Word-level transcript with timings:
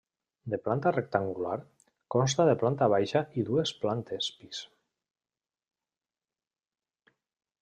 De 0.51 0.57
planta 0.67 0.93
rectangular, 0.95 1.57
consta 2.15 2.47
de 2.49 2.55
planta 2.63 2.87
baixa 2.95 3.23
i 3.41 3.47
dues 3.53 3.77
plantes 3.85 4.33
pis. 4.39 4.65